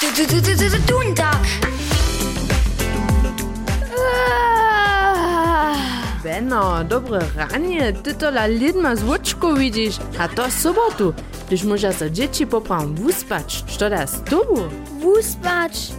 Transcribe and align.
Du, 0.00 0.06
Duntag. 0.86 1.46
Benno, 6.22 6.84
dobre 6.84 7.20
ranie, 7.36 7.92
ty 7.92 8.14
to 8.14 8.28
la 8.28 8.46
lidma 8.46 8.96
z 8.96 9.04
łoczką 9.04 9.54
widzisz, 9.54 9.96
a 10.18 10.28
to 10.28 10.50
sobotu, 10.50 11.14
gdyż 11.46 11.62
może 11.62 11.92
so 11.92 12.10
dzieci 12.10 12.46
popram 12.46 12.94
wuspać, 12.94 13.64
co 13.78 13.90
da 13.90 14.06
z 14.06 14.22
tobą? 14.22 14.68
Wuspać. 15.00 15.92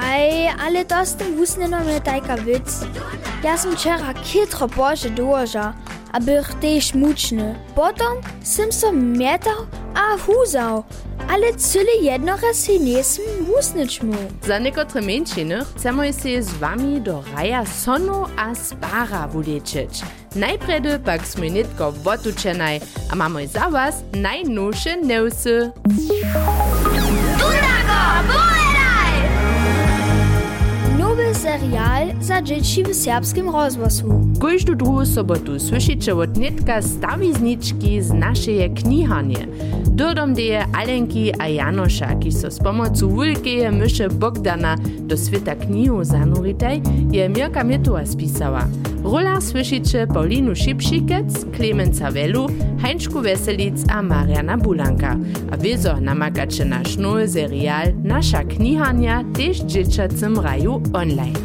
Hej, 0.00 0.48
ale 0.48 0.84
to 0.84 1.06
z 1.06 1.14
tym 1.14 1.36
wusnenom 1.36 1.88
je 1.88 2.00
tajka 2.00 2.36
wic. 2.36 2.80
Ja 3.44 3.58
sam 3.58 3.76
wczera 3.76 4.14
kitro 4.14 4.68
boże 4.68 5.10
dołoża, 5.10 5.74
aby 6.12 6.42
też 6.60 6.94
muczny. 6.94 7.54
Potem 7.74 8.12
sam 8.42 8.72
so 8.72 8.92
mietał 8.92 9.66
a 9.94 10.18
huzał, 10.18 10.84
ale 11.28 11.52
cyle 11.56 11.92
jedno 12.02 12.32
raz 12.36 12.66
się 12.66 12.78
nie 12.78 13.04
sam 13.04 13.24
wusnąć 13.46 14.02
mu. 14.02 14.14
Za 14.46 14.58
niektóre 14.58 15.00
mężczyzny 15.02 15.64
chcemy 15.76 16.12
się 16.12 16.42
z 16.42 16.50
wami 16.54 17.00
do 17.00 17.22
raja 17.36 17.66
sonu 17.66 18.24
a 18.36 18.54
spara 18.54 19.28
wuleczyć. 19.28 20.02
Najpredy 20.36 20.98
pak 20.98 21.24
sme 21.26 21.50
nitko 21.50 21.92
wotučenaj, 21.92 22.80
a 23.10 23.16
mamy 23.16 23.48
za 23.48 23.70
was 23.70 24.04
najnowsze 24.12 24.96
newsy. 25.00 25.72
Dundago, 27.38 28.00
bojedaj! 28.28 29.16
Nowy 30.98 31.34
serial 31.34 32.12
za 32.20 32.42
dzieci 32.42 32.84
w 32.84 32.94
serbskim 32.94 33.48
rozwoju. 33.48 34.26
Każdą 34.40 34.74
drugą 34.74 35.06
sobotu 35.06 35.60
słyszycie 35.60 36.14
od 36.14 36.36
nitka 36.36 36.82
stawizniczki 36.82 38.02
z 38.02 38.12
naszej 38.12 38.70
knihanie. 38.70 39.46
Dodom 39.96 40.34
deje 40.34 40.64
Alenki 40.72 41.32
a 41.38 41.48
Janosza, 41.48 42.14
ki 42.14 42.32
so 42.32 42.50
z 42.50 42.58
pomocą 42.58 43.16
wielkiej 43.20 43.72
myszy 43.72 44.08
Bogdana 44.08 44.76
do 45.00 45.16
świata 45.16 45.54
knihu 45.54 46.04
zanuritaj, 46.04 46.82
je 47.12 47.28
Mirka 47.28 47.64
Mietova 47.64 48.06
spisała. 48.06 48.66
Rola 49.04 49.40
słyszycie 49.40 50.06
Paulinu 50.06 50.54
Szybšikec, 50.54 51.44
Klemenca 51.56 52.10
Welu, 52.10 52.46
Heinzku 52.82 53.20
Weselic 53.20 53.84
a 53.88 54.02
Mariana 54.02 54.58
Bulanka. 54.58 55.16
A 55.52 55.56
wiezo 55.56 56.00
namakacie 56.00 56.64
nasz 56.64 56.96
nowy 56.96 57.28
serial 57.28 57.92
Nasza 58.04 58.44
knihania 58.44 59.24
też 59.36 59.58
dzieciacym 59.58 60.40
raju 60.40 60.82
online. 60.92 61.36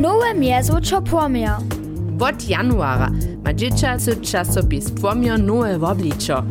Nowe 0.00 0.34
miezło 0.34 0.80
pomia. 1.10 1.58
Od 2.20 2.48
januara 2.48 3.10
ma 3.44 3.54
dzieciacy 3.54 4.16
czasopis 4.16 4.90
Płomio 4.90 5.38
nowe 5.38 5.86
obliczo. 5.86 6.42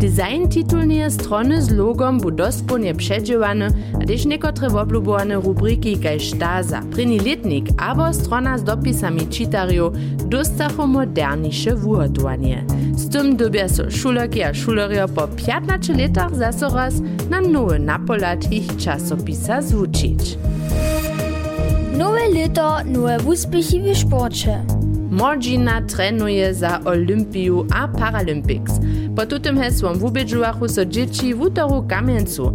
Design 0.00 0.48
titulnie 0.48 1.10
strony 1.10 1.62
z 1.62 1.70
logom 1.70 2.20
bu 2.20 2.30
dospłonnie 2.30 2.94
przedziewany, 2.94 3.68
a 4.02 4.06
też 4.06 4.26
niekotre 4.26 4.70
woblubowane 4.70 5.34
rubryki 5.34 5.98
kaj 5.98 6.20
sztaza, 6.20 6.82
pryni 6.90 7.18
letnik, 7.18 7.66
abo 7.78 8.14
strona 8.14 8.58
z 8.58 8.64
dopisami 8.64 9.26
czytariów 9.26 9.92
dostachu 10.28 10.86
modernisze 10.86 11.76
wuhotowanie. 11.76 12.64
Z 12.96 13.08
tym 13.08 13.36
dobia 13.36 13.68
so 13.68 13.90
šulerki 13.90 14.42
a 14.42 14.54
šulerio 14.54 15.08
po 15.08 15.28
15 15.28 15.94
latach 15.94 16.34
zase 16.34 16.68
raz 16.68 16.94
na 17.30 17.40
nowy 17.40 17.78
napolat 17.78 18.52
ich 18.52 18.76
czasopisa 18.76 19.62
zwučić. 19.62 20.38
Nowe 21.98 22.28
lito, 22.32 22.76
nowe 22.84 23.18
uspěchy 23.26 23.94
w 23.94 23.98
sporcie. 23.98 24.79
Mordžina 25.10 25.80
trenuje 25.86 26.54
za 26.54 26.80
Olympiju 26.84 27.66
a 27.74 27.88
Paralympics. 27.88 28.72
Po 29.16 29.26
tutym 29.26 29.58
hesłom 29.58 29.98
wubědžovachu 29.98 30.68
so 30.68 30.84
dzieci 30.84 31.34
w 31.34 31.40
utoru 31.40 31.82
kamieńcu, 31.88 32.52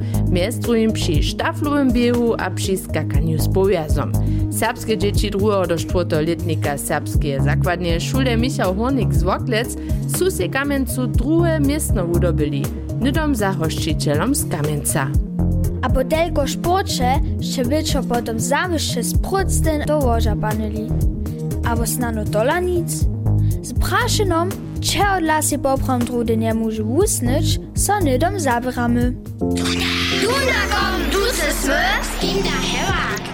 drugim 0.60 0.94
przy 0.94 1.24
sztaflowym 1.24 1.92
biehu 1.92 2.36
a 2.38 2.50
przy 2.52 2.78
skakaniu 2.78 3.40
z 3.40 3.48
powiazom. 3.48 4.12
Serbskie 4.52 4.98
dzieci 4.98 5.32
drugiego 5.32 5.68
do 5.68 5.78
czwartego 5.78 6.22
letnika 6.22 6.78
serbskie 6.78 7.42
zakładnie 7.42 8.02
szule 8.02 8.38
Michał 8.38 8.76
Hornik 8.76 9.14
z 9.14 9.24
Woklec 9.24 9.78
su 10.18 10.32
se 10.32 10.50
kamieńcu 10.50 11.08
drugie 11.08 11.60
miestno 11.60 12.08
wudobili, 12.08 12.64
nydom 13.02 13.36
za 13.36 13.52
hoščiteľom 13.52 14.36
z 14.36 14.50
kamieńca. 14.50 15.08
A 15.82 15.90
po 15.90 16.04
telko 16.04 16.48
sporcie 16.48 17.22
ще 17.42 17.64
wieczor 17.66 18.04
potem 18.06 18.40
zawyższe 18.40 19.04
z 19.04 19.14
do 19.88 20.00
łoża 20.00 20.36
paneli. 20.36 20.88
або 21.66 21.86
снано 21.86 22.26
тола 22.26 22.60
ніц. 22.60 23.02
З 23.64 23.74
прашеном 23.74 24.52
че 24.86 25.04
одласе 25.18 25.58
попрам 25.58 26.02
труден 26.02 26.44
я 26.44 26.54
мужу 26.54 26.86
вуснеч, 26.86 27.60
со 27.76 28.00
недом 28.00 28.40
забраме. 28.40 29.16
Дуна! 29.40 29.90
Дуна, 30.22 30.62
ком, 30.72 31.12
дусе 31.12 31.52
све, 31.62 31.86
скинда 32.18 32.56
хева! 32.62 33.25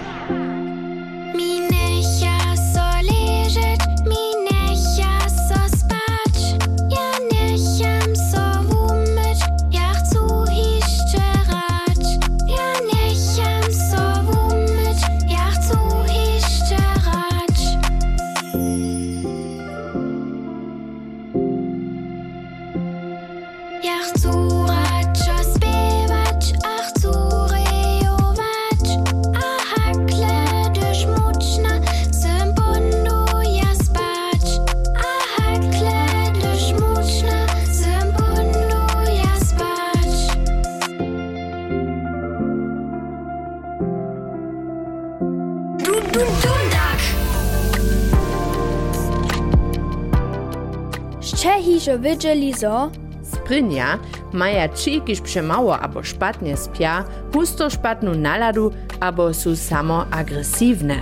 Hižo 51.62 51.98
widzieli 51.98 52.54
zo, 52.54 52.90
Sprynja 53.22 53.98
maja 54.32 54.68
ci, 54.68 55.00
kiż 55.00 55.20
przemało 55.20 55.78
albo 55.78 56.02
szpatnie 56.02 56.56
spia, 56.56 57.04
husto 57.32 57.70
szpatną 57.70 58.14
naladu 58.14 58.72
albo 59.00 59.34
su 59.34 59.56
samo 59.56 60.06
agresywne. 60.10 61.00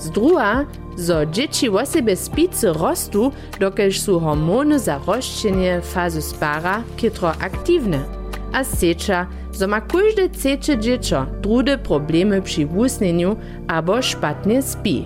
Z 0.00 0.10
druga, 0.10 0.66
zo 0.96 1.26
dzieci 1.26 1.68
o 1.68 1.86
siebie 1.86 2.16
spicy 2.16 2.72
rostu, 2.72 3.32
dokelż 3.60 4.00
su 4.00 4.20
hormony 4.20 4.78
za 4.78 4.98
rozczynie 5.06 5.80
fazy 5.80 6.22
spara 6.22 6.82
kitro 6.96 7.28
aktywne. 7.28 8.21
a 8.52 8.64
seča, 8.64 9.26
zo 9.52 9.66
ma 9.68 9.80
kóžde 9.80 10.28
ceče 10.28 10.78
dziecko 10.78 11.26
trude 11.42 11.78
problemy 11.78 12.42
przy 12.42 12.66
wusnieniu 12.66 13.36
albo 13.68 14.02
szpatnie 14.02 14.62
spi. 14.62 15.04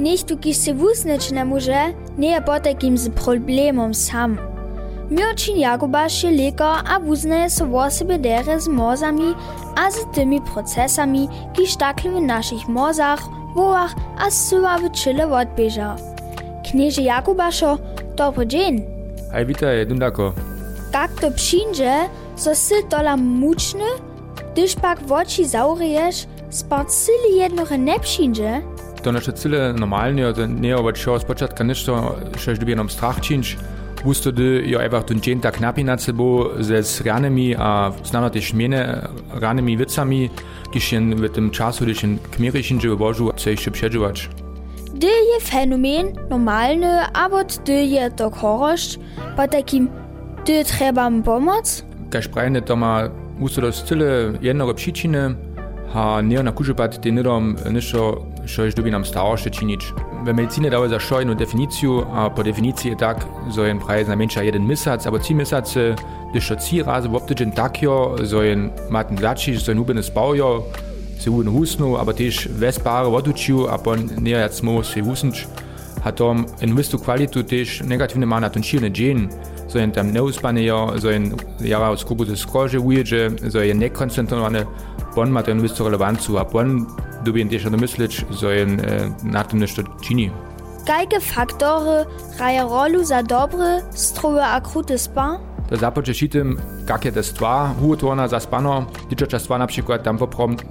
Niechtu, 0.00 0.36
kiż 0.36 0.64
się 0.64 0.74
wusnieć 0.74 1.32
nie 1.32 1.44
może, 1.44 1.92
nie 2.18 2.30
je 2.30 2.40
potem 2.40 2.98
z 2.98 3.08
problemem 3.08 3.94
sam. 3.94 4.38
Miočin 5.10 5.54
Jakuba 5.62 6.08
še 6.10 6.32
leko, 6.34 6.66
a 6.82 6.98
vuzneje 6.98 7.46
so 7.54 7.66
vose 7.70 8.02
bedere 8.02 8.58
z 8.58 8.66
mozami, 8.66 9.36
a 9.78 9.86
z 9.86 10.02
temi 10.10 10.40
procesami, 10.42 11.28
ki 11.54 11.62
štakli 11.62 12.10
v 12.10 12.26
naših 12.26 12.66
mozah, 12.66 13.22
voah, 13.54 13.94
a 14.18 14.26
suva 14.34 14.74
v 14.82 14.90
čile 14.90 15.22
odbeža. 15.22 15.94
Kneže 16.66 17.06
Jakubašo, 17.06 17.78
dobro 18.18 18.42
džen. 18.42 18.82
Aj, 19.30 19.46
vita 19.46 19.70
je 19.70 19.86
dundako. 19.86 20.34
Kak 20.90 21.14
to 21.22 21.30
pšinže, 21.30 22.10
so 22.36 22.54
sy 22.54 22.74
tola 22.88 23.16
muczny, 23.16 23.84
gdyż 24.52 24.74
pak 24.74 25.02
w 25.02 25.12
oczy 25.12 25.48
zaurejesz, 25.48 26.26
spart 26.50 26.92
syli 26.92 27.36
jednore 27.36 27.78
nie 27.78 28.00
przyjdzie, 28.00 28.62
To 29.02 29.12
nasze 29.12 29.32
cyle 29.32 29.72
normalnie, 29.72 30.32
to 30.32 30.46
nie 30.46 30.76
aber 30.76 30.98
schon 30.98 31.20
z 31.20 31.24
początka 31.24 31.64
ništo, 31.64 32.16
że 32.38 32.54
dobie 32.54 32.76
nam 32.76 32.90
strach 32.90 33.20
czynć. 33.20 33.56
Wusto 34.04 34.32
dy 34.32 34.62
jo 34.66 34.80
einfach 34.80 35.04
ten 35.04 35.20
dzień 35.20 35.40
tak 35.40 35.60
napi 35.60 35.84
nad 35.84 36.02
sobą 36.02 36.44
ze 36.60 36.82
z 36.82 37.00
ranami, 37.00 37.54
a 37.58 37.92
znano 38.04 38.30
też 38.30 38.52
miene 38.52 39.08
ranami 39.40 39.76
wicami, 39.76 40.30
kiż 40.72 40.84
się 40.84 41.00
w 41.00 41.30
tym 41.30 41.50
czasu, 41.50 41.84
gdyż 41.84 41.98
się 41.98 42.18
kmiery 42.30 42.62
się 42.62 42.78
w 42.78 42.96
Bożu, 42.96 43.32
chce 43.36 43.50
jeszcze 43.50 43.70
przeżywać. 43.70 44.30
Dy 44.94 45.06
je 45.06 45.40
fenomen 45.40 46.12
normalny, 46.30 47.00
aber 47.12 47.46
dy 47.64 47.72
je 47.72 48.10
to 48.10 48.30
chorość, 48.30 48.98
po 49.36 49.48
takim 49.48 49.88
dy 50.46 50.64
trzeba 50.64 51.10
mu 51.10 51.22
pomoc, 51.22 51.84
Gajprajne 52.10 52.62
toma 52.62 53.08
uso 53.40 53.60
do 53.60 53.72
style 53.72 54.32
jednog 54.42 54.74
przyczyny, 54.74 55.34
a 55.94 56.20
nie 56.20 56.42
na 56.42 56.52
kużypat 56.52 57.00
tenierom 57.00 57.56
niżo, 57.72 58.26
co 58.56 58.64
już 58.64 58.74
dobi 58.74 58.90
nam 58.90 59.04
starsze 59.04 59.50
czynić. 59.50 59.92
W 60.24 60.34
medycynie 60.34 60.70
dały 60.70 60.88
za 60.88 61.00
szojną 61.00 61.34
definicję, 61.34 61.90
a 62.14 62.30
po 62.30 62.44
definicji 62.44 62.90
jest 62.90 63.00
tak, 63.00 63.26
że 63.54 63.68
jen 63.68 63.78
prajez 63.78 64.08
na 64.08 64.16
mniejsza 64.16 64.42
jeden 64.42 64.66
misac, 64.66 65.06
albo 65.06 65.18
trzy 65.18 65.34
misacy, 65.34 65.94
gdyż 66.30 66.48
to 66.48 66.56
trzy 66.56 66.82
razy 66.82 67.08
w 67.08 67.14
obtydzień 67.14 67.52
takio, 67.52 68.16
że 68.22 68.46
jen 68.46 68.70
matn 68.90 69.14
dlaczyć, 69.14 69.64
że 69.64 69.74
nubeny 69.74 70.02
spałjo, 70.02 70.62
se 71.18 71.30
wun 71.30 71.52
husnął, 71.52 71.96
albo 71.96 72.12
też 72.12 72.48
wespare 72.48 73.10
woducił, 73.10 73.68
albo 73.68 73.96
nie 73.96 74.30
jak 74.30 74.54
smoło 74.54 74.82
się 74.82 75.02
husnąć. 75.02 75.48
Potom 76.06 76.46
investu 76.62 76.98
kvalitu 76.98 77.42
tež 77.42 77.80
negativno 77.82 78.24
ima 78.24 78.38
na 78.40 78.48
tončilne 78.48 78.90
džen, 78.94 79.26
so 79.66 79.78
ne 79.78 79.82
jen 79.82 79.90
tam 79.90 80.12
neuspanejo, 80.14 81.00
so 81.02 81.10
in 81.10 81.32
jen 81.32 81.32
jara 81.66 81.90
so 81.96 82.06
in 82.30 82.36
z 82.36 82.46
kože 82.46 82.78
uježe, 82.78 83.30
so 83.50 83.58
jen 83.58 83.78
nekoncentrovane, 83.82 84.62
pon 85.14 85.28
ima 85.28 85.42
to 85.42 85.50
investu 85.50 85.84
relevancu, 85.84 86.38
du 87.24 87.32
pon 87.32 87.48
dich 87.48 87.66
an 87.66 87.72
der 87.72 87.80
ne 87.80 87.86
Müslitsch, 87.86 88.22
so 88.30 88.50
in 88.50 88.78
eh, 88.80 89.10
na 89.24 89.42
tem 89.42 89.58
nešto 89.58 89.82
čini. 90.02 90.30
Kajke 90.86 91.20
faktore 91.20 92.04
graja 92.36 92.62
rolu 92.62 93.04
za 93.04 93.22
dobre, 93.22 93.82
strohe 93.90 94.40
a 94.40 94.60
krute 94.60 94.98
spa? 94.98 95.40
To 95.68 95.76
započe 95.76 96.14
šitem, 96.14 96.56
kak 96.86 97.04
je 97.04 97.12
te 97.12 97.22
stvar, 97.22 97.74
hurtvorna 97.80 98.28
za 98.28 98.40
spano, 98.40 98.84
tičoča 99.10 99.38
stvar 99.38 99.58
na 99.58 99.66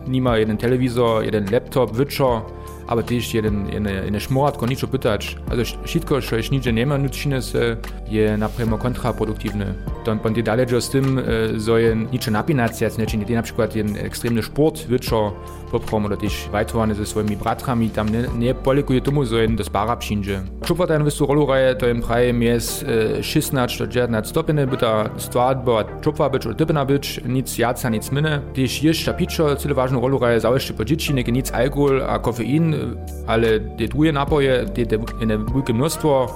nima 0.08 0.36
jeden 0.38 0.58
Televisor, 0.58 1.26
jeden 1.26 1.50
laptop, 1.52 1.92
Witcher, 1.92 2.40
aber 2.88 3.06
też 3.06 3.34
jeden, 3.34 3.68
jeden, 3.68 3.96
jeden 4.06 4.20
szmoratko 4.20 4.66
niczo 4.66 4.88
pytać. 4.88 5.38
Also 5.52 5.64
wszystko, 5.84 6.22
co 6.22 6.36
nigdzie 6.52 6.74
nie 6.74 6.86
ma 6.86 6.98
se, 7.42 7.78
je 8.10 8.38
napremo 8.38 8.78
kontraproduktywne. 8.78 9.74
Dann 10.06 10.20
pan 10.20 10.34
dalej 10.34 10.82
z 10.82 10.90
tym, 10.90 11.22
so 11.60 11.78
je 11.78 11.96
niczo 11.96 12.32
napinacja, 12.32 12.90
znaczy 12.90 13.18
nie 13.18 13.36
na 13.36 13.42
przykład 13.42 13.76
jeden 13.76 13.98
ekstremny 13.98 14.44
sport, 14.44 14.86
wyczo, 14.86 15.34
poprom, 15.72 16.06
oder 16.06 16.18
też 16.18 16.50
weitowane 16.52 16.96
ze 16.96 17.06
swoimi 17.06 17.38
bratrami, 17.38 17.90
tam 17.90 18.10
nie, 18.10 18.24
nie 18.38 18.54
polikuje 18.54 19.02
tomu, 19.02 19.26
so 19.26 19.38
jeden 19.38 19.56
das 19.56 19.70
bara 19.70 19.96
przyjdzie. 19.96 20.42
Czupwa 20.66 20.88
ten 20.88 21.04
wystu 21.04 21.26
rolu 21.26 21.46
raje, 21.46 21.76
to 21.76 21.90
im 21.90 22.02
prajem 22.02 22.42
jest 22.42 22.86
16 23.22 23.86
do 23.86 23.92
19 23.92 24.30
stopnie, 24.30 24.68
by 24.68 24.78
ta 24.78 25.10
stvar 25.18 25.58
była 25.58 25.84
czupwa 26.02 26.30
być, 26.30 26.44
typna 26.58 26.86
być, 26.86 27.22
nic 27.28 27.58
jaca, 27.58 27.90
nic 27.90 28.12
minne. 28.12 28.42
Też 28.54 28.84
jeszcze 28.84 29.14
piczo, 29.14 29.56
cyle 29.56 29.74
ważną 29.74 30.02
rolu 30.02 30.20
raje, 30.20 30.40
zawsze 30.40 30.74
po 30.74 30.86
dzieci, 30.86 31.14
nic 31.14 31.52
alkohol, 31.52 32.04
a 32.10 32.20
kofein, 32.20 32.75
Eh, 32.75 33.27
ale 33.27 33.60
te 33.77 33.88
druge 33.88 34.12
napoje, 34.12 34.51
ja, 34.51 34.66
te, 34.66 34.81
er 34.81 34.88
te 34.88 35.00
ene 35.22 35.38
velike 35.38 35.74
množstvo 35.74 36.27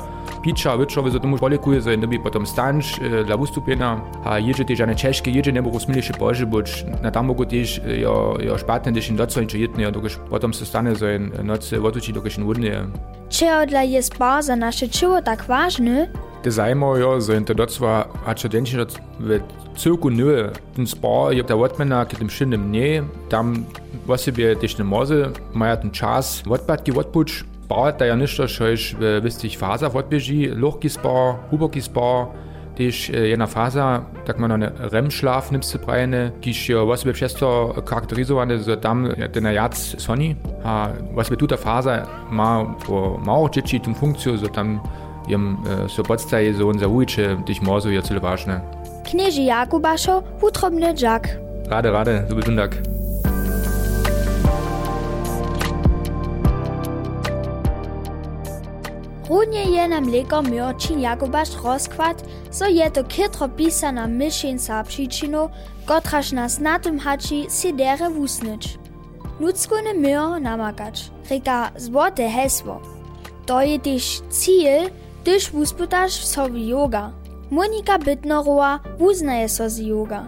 pića, 0.43 0.75
večove 0.75 1.11
za 1.11 1.19
tomu 1.19 1.37
polikuje, 1.37 1.81
za 1.81 1.95
da 1.95 2.07
bi 2.07 2.19
potem 2.23 2.45
stanč 2.45 2.99
dla 2.99 3.35
eh, 3.35 3.39
wystąpienia, 3.39 4.01
a 4.25 4.39
jedzie 4.39 4.63
er 4.63 4.67
też 4.67 4.77
żadne 4.77 4.95
czeskie 4.95 5.31
jedzie, 5.31 5.51
nie 5.51 5.61
mogą 5.61 5.79
smieli 5.79 6.03
się 6.03 6.13
pożywać, 6.13 6.85
na 7.03 7.11
tam 7.11 7.25
mogą 7.25 7.45
też 7.45 7.77
eh, 7.77 7.99
jo, 7.99 8.37
jo 8.39 8.57
szpatne, 8.57 8.91
gdyż 8.91 9.09
im 9.09 9.15
doceń 9.15 9.47
czy 9.47 9.59
jedne, 9.59 9.91
dokąd 9.91 10.19
potem 10.29 10.53
się 10.53 10.65
stanie 10.65 10.95
za 10.95 11.05
nocy 11.43 11.81
otuci, 11.81 12.13
dokąd 12.13 12.31
ja. 12.31 12.37
się 12.37 12.45
wodnie. 12.45 12.83
Czy 13.29 13.45
dla 13.67 13.83
jest 13.83 14.17
baza 14.17 14.55
nasze 14.55 14.87
czuło 14.87 15.21
tak 15.21 15.43
ważny? 15.43 16.09
Te 16.41 16.51
zajmują, 16.51 17.21
że 17.21 17.41
to 17.41 17.55
docwa, 17.55 18.07
a 18.25 18.35
czy 18.35 18.49
dzień 18.49 18.65
się 18.65 18.85
w 19.19 19.39
cyrku 19.77 20.09
nie, 20.09 20.49
ten 20.75 20.87
spor, 20.87 21.33
jak 21.33 21.47
ta 21.47 21.55
odmena, 21.55 22.05
kiedy 22.05 22.19
tym 22.19 22.29
szynnym 22.29 22.71
nie, 22.71 23.03
tam 23.29 23.65
osebje 24.09 24.57
morze 24.83 25.29
majaten 25.53 25.91
čas 25.91 26.43
odpadki 26.47 26.91
odpuć 26.91 27.43
Bauer 27.69 27.91
da 27.91 28.05
ja 28.05 28.15
nicht 28.15 28.39
dass 28.39 28.61
euch 28.61 28.95
äh, 28.99 29.23
wisst 29.23 29.43
ich 29.43 29.57
Faser 29.57 29.91
fortbegi 29.91 30.47
Lochgisbar 30.47 31.39
Hubergisbar 31.51 32.33
dich 32.79 33.13
äh, 33.13 33.29
jener 33.29 33.47
Faser 33.47 34.05
da 34.25 34.33
man 34.37 34.51
eine 34.51 34.91
REM-Schlaf 34.91 35.51
nimmst 35.51 35.73
du 35.73 35.77
Breine 35.77 36.31
dich 36.43 36.69
äh, 36.69 36.87
was 36.87 37.05
wir 37.05 37.13
Chester 37.13 37.75
charakterisierende 37.85 38.59
so 38.59 38.75
Damm 38.75 39.13
den 39.35 39.45
er 39.45 39.53
jetzt 39.53 39.99
Sonny 39.99 40.35
ha 40.63 40.89
was 41.13 41.29
wir 41.29 41.37
tut 41.37 41.51
der 41.51 41.59
Faser 41.59 42.07
ma 42.31 42.75
wo 42.87 43.19
Mauer 43.23 43.51
Chichi 43.51 43.79
zum 43.81 43.95
Funktion 43.95 44.37
so 44.37 44.47
dann 44.47 44.81
ihrem 45.27 45.59
äh, 45.65 45.87
so 45.87 46.01
Botstei 46.01 46.51
so 46.53 46.67
unser 46.67 46.89
Huiche 46.89 47.37
dich 47.47 47.61
Morso 47.61 47.89
ja 47.89 48.01
zu 48.01 48.15
lewaschne 48.15 48.63
Kneje 49.09 49.41
Jakubascho, 49.41 50.23
Wutrobne 50.39 50.93
Jack. 50.95 51.39
Rade, 51.67 51.91
rade, 51.91 52.27
ein 52.29 52.35
besundak. 52.35 52.77
Runje 59.29 59.61
je 59.61 59.87
nam 59.87 60.09
lekar 60.09 60.43
Mjorčin 60.43 60.99
Jakubaš 60.99 61.49
rozkład, 61.63 62.23
so 62.51 62.65
je 62.65 62.89
to 62.89 63.03
kytro 63.03 63.47
pisana 63.47 64.07
myšenca 64.07 64.83
przyczynu, 64.83 65.49
kotraż 65.85 66.31
nas 66.31 66.59
na 66.59 66.79
tym 66.79 66.99
hači 66.99 67.45
si 67.49 67.73
dere 67.73 68.09
wusnyć. 68.09 68.77
Ludzko 69.39 69.75
ne 69.81 69.93
mjor 69.93 70.41
namakać, 70.41 71.11
reka 71.29 71.71
złote 71.77 72.29
hesło. 72.29 72.81
To 73.45 73.61
je 73.61 73.79
też 73.79 74.21
cíl, 74.29 74.89
gdyż 75.21 75.51
wuspytasz 75.51 76.17
w 76.17 76.25
sobie 76.25 76.67
yoga. 76.67 77.11
Monika 77.51 77.99
Bytnorowa 77.99 78.79
wuznaje 78.99 79.49
so 79.49 79.69
z 79.69 79.77
yoga. 79.77 80.27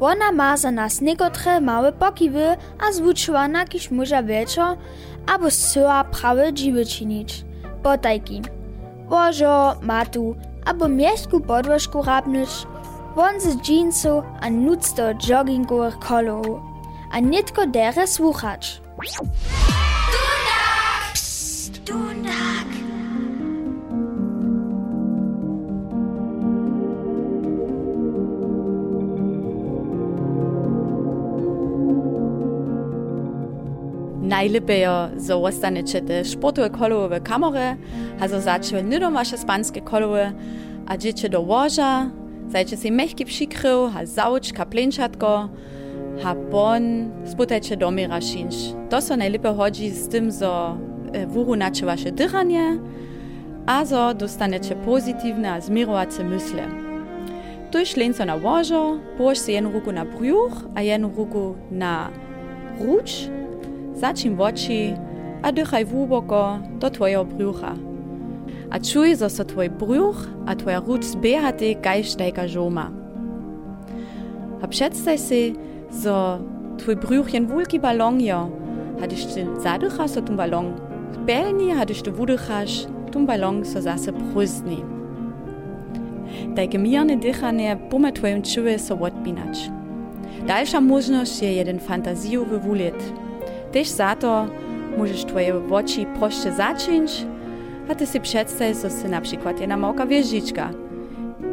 Ona 0.00 0.32
ma 0.32 0.56
za 0.56 0.70
nas 0.70 1.00
niekotre 1.00 1.60
małe 1.60 1.92
pokiwy, 1.92 2.56
a 2.78 2.92
zwuczyła 2.92 3.48
na 3.48 3.64
kiś 3.66 3.90
muża 3.90 4.22
wieczor, 4.22 4.76
aby 5.26 5.50
zsyła 5.50 6.04
prawe 6.04 6.52
dziwy. 6.52 6.84
Potajki. 7.82 8.42
Łożo, 9.10 9.74
matu, 9.82 10.34
albo 10.64 10.88
mieszku 10.88 11.40
podłożku 11.40 12.02
rabnyć, 12.02 12.50
won 13.16 13.40
z 13.40 13.56
dżinsu 13.56 14.22
a 14.40 14.50
nuc 14.50 14.92
do 14.92 15.02
joggingowych 15.28 15.98
kolorów, 15.98 16.60
a 17.12 17.20
nitko 17.20 17.66
dere 17.66 18.06
słuchać. 18.06 18.82
Najlepiej 34.28 34.86
zo 35.16 35.42
ostanete 35.42 36.00
te 36.00 36.24
sportowe 36.24 36.70
kolowe 36.70 37.20
kamery, 37.20 37.76
a 38.20 38.28
zo 38.28 38.40
začne 38.40 38.82
nidom 38.82 39.14
vaše 39.14 39.38
spanske 39.38 39.80
kolowe, 39.80 40.32
a 40.86 40.96
dziecie 40.96 41.28
do 41.28 41.40
łoża, 41.40 42.10
zajcie 42.52 42.76
si 42.76 42.92
mechki 42.92 43.24
przykrył, 43.24 43.90
a 43.96 44.06
zauč 44.06 44.52
kaplenčatko, 44.52 45.48
a 46.24 46.34
pon 46.50 47.10
sputajcie 47.24 47.76
do 47.76 47.90
mira 47.90 48.20
šinč. 48.20 48.54
To 48.90 49.00
so 49.02 49.16
najlepiej 49.16 49.54
chodzi 49.54 49.90
z 49.90 50.08
tym, 50.08 50.30
zo 50.30 50.76
wyrunacie 51.28 51.86
wasze 51.86 52.12
dychanie, 52.12 52.78
a 53.66 53.84
zo 53.84 54.14
dostanecie 54.14 54.76
pozytywne 54.76 55.52
a 55.52 55.60
zmirowace 55.60 56.24
myśle. 56.24 56.62
Tuż 57.70 57.96
lenco 57.96 58.24
na 58.24 58.36
łożo, 58.36 58.98
położ 59.18 59.38
si 59.38 59.52
jedną 59.52 59.72
ruku 59.72 59.92
na 59.92 60.04
brzuch, 60.04 60.52
a 60.74 60.82
jedną 60.82 61.10
ruku 61.16 61.54
na 61.70 62.08
ruč, 62.80 63.28
Začim 63.98 64.38
v 64.38 64.40
oči, 64.46 64.80
a 65.42 65.50
dihaj 65.50 65.90
globoko 65.90 66.62
do 66.78 66.86
tvojega 66.86 67.24
bruha. 67.26 67.74
A 68.70 68.78
čuj, 68.78 69.18
da 69.18 69.26
so 69.26 69.42
tvoj 69.42 69.74
bruh, 69.74 70.14
a 70.46 70.54
tvoja 70.54 70.78
rut 70.78 71.02
zbehati, 71.02 71.74
kaj 71.82 72.14
štejka 72.14 72.46
žoma. 72.46 72.94
A 74.62 74.70
predstavljaj 74.70 75.18
si, 75.18 75.42
da 76.04 76.38
tvoj 76.78 76.96
bruh 77.02 77.26
je 77.26 77.42
en 77.42 77.50
veliki 77.50 77.82
balon, 77.82 78.22
jo. 78.22 78.46
Hadiš 79.02 79.34
ti 79.34 79.46
zaduha, 79.62 80.06
so 80.06 80.22
tu 80.22 80.34
balon 80.38 80.74
pelni, 81.26 81.74
hadiš 81.74 82.06
ti 82.06 82.14
vuduhaš, 82.14 82.86
tu 83.12 83.26
balon 83.26 83.64
so 83.66 83.82
zase 83.82 84.14
pruzni. 84.30 84.78
Dajke 86.54 86.78
mirne 86.78 87.16
dihanje 87.16 87.76
pome 87.90 88.12
tvojim 88.14 88.42
čuje 88.46 88.78
so 88.78 88.94
odpinač. 88.94 89.66
Daljša 90.46 90.80
možnost 90.80 91.42
je 91.42 91.56
jeden 91.56 91.78
fantazijo 91.78 92.46
vyvulit. 92.46 93.27
Tež 93.72 93.88
zato 93.88 94.46
možeš 94.98 95.24
tvoje 95.24 95.52
oči 95.54 96.06
prošče 96.18 96.50
začinč, 96.52 97.10
a 97.88 97.94
ty 97.94 98.06
si 98.06 98.20
predstavljaj, 98.20 98.74
so 98.74 98.90
se 98.90 99.08
na 99.08 99.20
przykład 99.20 99.60
jedna 99.60 99.76
małka 99.76 100.06
wieżyczka, 100.06 100.70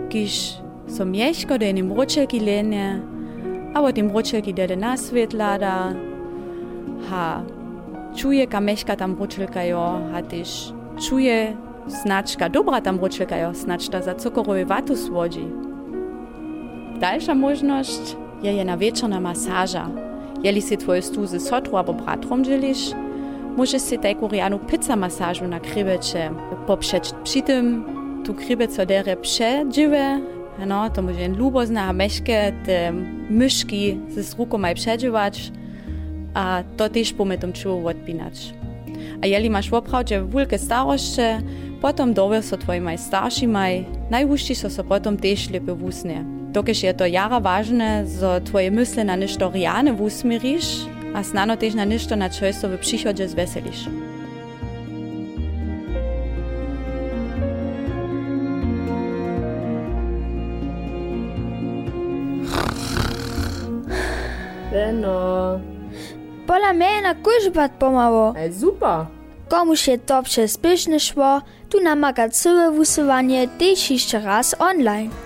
kiż 0.09 0.57
są 0.87 1.05
mieszko, 1.05 1.57
da 1.57 1.65
jenim 1.65 1.93
ročelki 1.93 2.39
lenje, 2.39 3.01
a 3.73 3.81
od 3.81 3.97
im 3.97 4.11
ročelki 4.11 4.53
dede 4.53 4.75
na 4.75 4.97
svet 4.97 5.33
lada, 5.33 5.93
ha 7.09 7.43
czuje, 8.15 8.47
ka 8.47 8.59
meška 8.59 8.95
tam 8.95 9.15
ročelka 9.19 9.63
jo, 9.63 9.99
ha 10.11 10.21
tež 10.21 10.73
czuje, 10.99 11.57
znaczka 11.87 12.49
dobra 12.49 12.81
tam 12.81 12.99
ročelka 12.99 13.37
jo, 13.37 13.53
znaczka 13.53 14.01
za 14.01 14.15
cukorove 14.15 14.65
vatu 14.65 14.95
słodzi. 14.95 15.47
Dalsza 16.99 17.35
możliwość 17.35 18.15
je 18.43 18.53
jedna 18.53 18.77
wieczorna 18.77 19.19
masaża. 19.19 19.89
Jeli 20.45 20.61
si 20.61 20.77
twoje 20.77 21.01
stuzy 21.01 21.39
sotru 21.39 21.77
albo 21.77 21.93
bratrom 21.93 22.43
dzielisz, 22.43 22.91
możesz 23.57 23.81
si 23.81 23.97
tajku 23.97 24.27
rianu 24.27 24.59
pizza 24.59 24.95
masażu 24.95 25.47
na 25.47 25.59
krybecze 25.59 26.29
poprzeć. 26.67 27.11
Przy 27.23 27.41
tym 27.41 27.85
tu 28.25 28.33
krybeco 28.33 28.85
dere 28.85 29.17
przedziwe, 29.17 30.19
no, 30.67 30.89
to 30.89 31.01
może 31.01 31.27
lubozna 31.27 31.83
a 31.83 31.93
meszke 31.93 32.51
te 32.65 32.91
myszki 33.29 33.97
z 34.17 34.39
ruką 34.39 34.57
maj 34.57 34.75
przedziwać, 34.75 35.51
a 36.33 36.63
to 36.77 36.89
też 36.89 37.13
pomy 37.13 37.37
tom 37.37 37.53
czuło 37.53 37.89
odpinać. 37.89 38.53
A 39.21 39.27
jeli 39.27 39.49
masz 39.49 39.69
woprawdźe 39.69 40.21
wulke 40.23 40.57
staroście, 40.57 41.41
potom 41.81 42.13
dowie 42.13 42.41
so 42.41 42.57
twojimaj 42.57 42.97
staršimaj, 42.97 43.85
najwušći 44.11 44.55
so 44.55 44.69
so 44.69 44.83
potom 44.83 45.17
tež 45.17 45.49
lepe 45.49 45.73
wusne. 45.73 46.34
Dokež 46.55 46.83
je 46.83 46.93
to 46.95 47.03
jara 47.05 47.43
ważne, 47.43 48.07
zo 48.07 48.39
twoje 48.39 48.71
mysle 48.71 49.03
na 49.03 49.19
ništo 49.19 49.51
riane 49.51 49.91
wusmiriš, 49.91 50.87
a 51.11 51.19
snano 51.19 51.59
tež 51.59 51.75
na 51.75 51.83
ništo 51.83 52.15
na 52.15 52.31
čojso 52.31 52.71
w 52.71 52.79
przychodzie 52.79 53.27
zweseliš. 53.27 53.91
Benno. 64.71 65.59
Pola 66.47 66.71
mena 66.71 67.19
kužbat 67.19 67.75
pomalo. 67.75 68.31
Ej, 68.39 68.53
super. 68.55 69.11
Komuś 69.51 69.87
je 69.87 69.97
to 69.97 70.23
przez 70.23 70.57
pyszne 70.57 70.99
szło, 70.99 71.41
tu 71.69 71.83
namaga 71.83 72.29
całe 72.29 72.71
wusywanie 72.71 73.47
też 73.47 73.91
jeszcze 73.91 74.19
raz 74.19 74.55
online. 74.59 75.24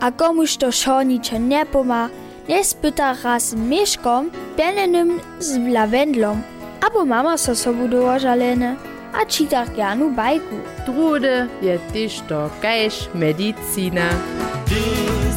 A 0.00 0.12
komuś 0.12 0.56
to 0.56 0.72
szonicze 0.72 1.40
nie 1.40 1.66
poma, 1.66 2.08
nie 2.48 2.64
spyta 2.64 3.14
raz 3.24 3.54
mieszkom, 3.54 4.30
pielnym 4.56 5.20
z 5.38 5.58
lawendlą. 5.72 6.40
Abo 6.86 7.04
mama 7.04 7.38
so 7.38 7.54
sobu 7.54 7.88
dołożalene, 7.88 8.76
a 9.12 9.26
czyta 9.26 9.64
Janu 9.76 10.10
bajku. 10.10 10.56
Trude 10.86 11.46
je 11.62 11.78
też 11.78 12.20
to 12.28 12.50
kajś 12.62 13.08
medicina. 13.14 14.08
Ty 14.68 14.74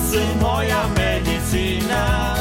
si 0.09 0.23
moja 0.41 0.83
medicina, 0.87 2.35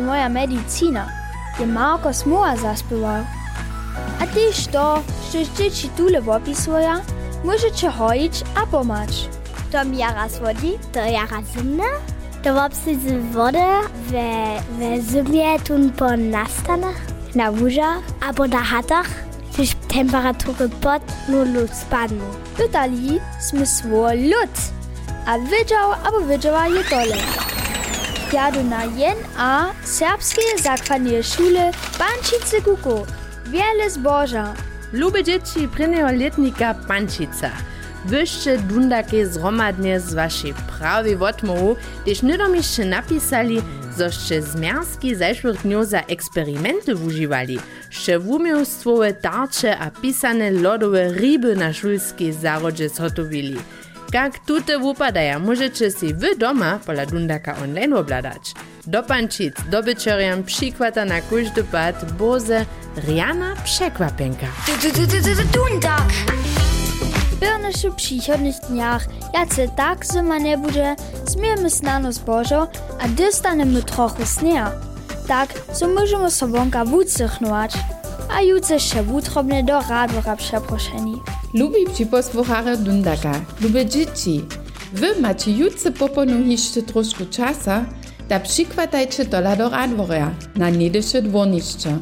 Si 0.00 0.06
moja 0.06 0.28
medicina, 0.28 1.08
je 1.58 1.66
Marcos 1.66 2.26
Moa 2.26 2.56
zaspiewał. 2.56 3.24
A 4.20 4.26
tyś 4.26 4.66
to, 4.66 5.02
że 5.32 5.38
dzieci 5.56 5.88
tule 5.96 6.22
opisuje, 6.26 6.92
możecie 7.44 7.90
hoić 7.90 8.44
a 8.54 8.66
pomać. 8.66 9.28
To 9.72 9.78
jara 9.92 10.28
swodzi, 10.28 10.78
to 10.92 10.98
jara 10.98 11.42
zimne. 11.54 11.84
To 12.42 12.54
wopsy 12.54 12.96
wodę 13.32 13.66
we, 14.08 14.60
we 14.78 15.02
zimie 15.02 15.58
tun 15.58 15.90
po 15.90 16.16
nastanach, 16.16 17.00
na 17.34 17.50
łużach 17.50 18.02
albo 18.20 18.46
na 18.46 18.60
chatach, 18.60 19.08
gdyż 19.52 19.74
temperatury 19.88 20.68
pod 20.68 21.02
nulu 21.28 21.68
spadną. 21.72 22.24
Pytali 22.56 23.20
sme 23.40 23.66
svo 23.66 24.12
lud, 24.14 24.54
a 25.26 25.38
wiedział 25.38 25.92
albo 25.92 26.20
wiedziała 26.20 26.68
je 26.68 26.84
dole. 26.84 27.59
Jadu 28.32 28.62
na 28.62 28.84
jen 28.84 29.18
a 29.36 29.72
serbskie 29.84 30.42
zakładnie 30.62 31.22
szule 31.22 31.70
Bančice 31.98 32.60
Kuku, 32.62 33.06
wiele 33.46 33.90
zboża. 33.90 34.54
Lube 34.92 35.24
dzieci 35.24 35.68
prynego 35.68 36.12
letnika 36.12 36.74
Pančica. 36.74 37.50
Wyście 38.04 38.58
dundake 38.58 39.26
zromadnie 39.26 40.00
z 40.00 40.14
waszej 40.14 40.54
prawej 40.78 41.16
wotmowu, 41.16 41.76
gdyż 42.02 42.22
niedomieszcze 42.22 42.84
napisali, 42.84 43.62
zoście 43.96 44.42
zmiarski 44.42 45.14
zeszłych 45.14 45.62
dniów 45.62 45.86
za 45.86 46.00
eksperymenty 46.00 46.96
używali, 46.96 47.58
że 47.90 48.18
wumiostwowe 48.18 49.12
tarcze 49.12 49.78
a 49.78 49.90
pisane 49.90 50.50
lodowe 50.50 51.12
ryby 51.12 51.56
na 51.56 51.72
szulskiej 51.72 52.32
zarodzie 52.32 52.88
zhotowili. 52.88 53.56
Jak 54.12 54.38
tute 54.38 54.78
upadaja, 54.78 55.38
możecie 55.38 55.90
si 55.90 56.14
wy 56.14 56.36
doma 56.36 56.78
pola 56.86 57.06
Dundaka 57.06 57.56
online 57.64 57.92
obladać. 57.92 58.54
Do 58.86 59.02
pančic, 59.02 59.54
do 59.70 59.82
byczeriam 59.82 60.44
przykłada 60.44 61.04
na 61.04 61.20
każdy 61.20 61.64
pad 61.64 62.12
boze 62.12 62.66
Riana 62.96 63.54
du, 63.54 65.42
Dundak. 65.52 66.12
W 67.90 67.94
przychodnych 67.96 68.56
dniach, 68.70 69.06
jace 69.34 69.68
tak 69.68 70.04
zima 70.12 70.38
nie 70.38 70.58
bude, 70.58 70.96
zmiemy 71.26 71.70
snano 71.70 72.12
zbożo, 72.12 72.68
a 73.00 73.08
dostanemy 73.08 73.82
trochę 73.82 74.26
snia. 74.26 74.72
Tak, 75.28 75.48
so 75.72 75.88
możemy 75.88 76.30
sobonka 76.30 76.84
wucychnować, 76.84 77.72
a 78.36 78.42
juce 78.42 78.80
się 78.80 79.02
wutrobne 79.02 79.62
do 79.62 79.80
radwora 79.80 80.36
przeproszeni. 80.36 81.22
Lubi 81.54 81.86
připosłuchare 81.92 82.76
Dundaka, 82.76 83.40
lubi 83.60 83.86
dzieci. 83.86 84.40
Wy 84.92 85.20
macie 85.20 85.50
jutce 85.50 85.92
poponu 85.92 86.46
jeszcze 86.46 86.82
troszkę 86.82 87.26
czasa, 87.26 87.84
da 88.28 88.40
przykładajcie 88.40 89.24
dola 89.24 89.56
do 89.56 89.68
radworia, 89.68 90.34
na 90.56 90.70
niedysze 90.70 91.22
dworniszcze. 91.22 91.98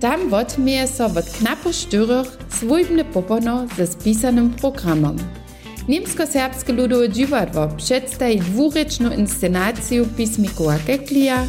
Tam 0.00 0.30
wotmieje 0.30 0.88
so 0.88 1.06
od 1.06 1.30
knapo 1.38 1.72
sztyrych 1.72 2.38
swójbne 2.48 3.04
popono 3.04 3.66
ze 3.76 3.86
spisanym 3.86 4.50
programom. 4.50 5.16
Niemsko-serbskie 5.88 6.72
ludowe 6.72 7.08
dziwadło 7.08 7.68
przedstawi 7.68 8.40
dwuryczną 8.40 9.10
inscenację 9.10 10.04
pismikowa 10.16 10.78
Keklija, 10.86 11.46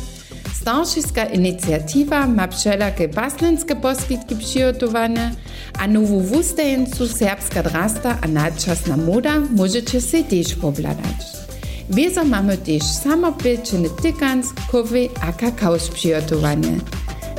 Starszyska 0.61 1.25
inicjatywa 1.25 2.27
ma 2.27 2.47
wszelakie 2.47 3.07
baslenskie 3.07 3.75
poskitki 3.75 4.35
przygotowane, 4.35 5.31
a 5.79 5.87
nową 5.87 6.19
wustajeńcu 6.19 7.07
serbska 7.07 7.63
drasta 7.63 8.17
a 8.21 8.27
nadczasna 8.27 8.97
moda 8.97 9.39
możecie 9.39 10.01
się 10.01 10.23
też 10.23 10.55
pobladać. 10.55 11.45
Wiezo 11.89 12.23
mamy 12.23 12.57
też 12.57 12.83
samopieczony 12.83 13.89
tykans, 13.89 14.47
kowy 14.71 15.09
a 15.21 15.33
kakao 15.33 15.77
przygotowane. 15.93 16.67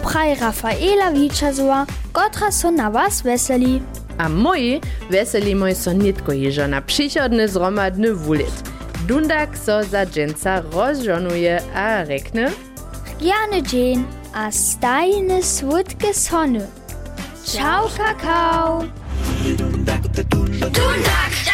Praj 0.02 0.34
Rafaela 0.34 1.12
Wiczazowa, 1.12 1.86
kotra 2.12 2.52
so 2.52 2.70
na 2.70 2.90
was 2.90 3.22
weseli. 3.22 3.82
A 4.18 4.28
moi 4.28 4.80
weselimy 5.10 5.74
so 5.74 5.92
nitko 5.92 6.32
jeżo 6.32 6.68
na 6.68 6.82
przychodny 6.82 7.48
zromadny 7.48 8.14
wulit. 8.14 8.62
Dundak 9.08 9.58
so 9.58 9.84
za 9.84 10.06
dżęca 10.06 10.60
rozżonuje 10.60 11.60
a 11.74 12.04
rekne 12.04 12.50
Gerne 13.20 13.62
dzień, 13.62 14.04
a 14.34 14.52
stajne 14.52 15.42
słodkie 15.42 16.14
sony. 16.14 16.66
Ciao, 17.46 17.88
Kakao! 17.88 18.84
Dundak! 19.54 21.45